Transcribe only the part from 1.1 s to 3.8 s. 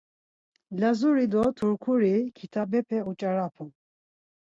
do Turkuri kitabepe uç̌arapun.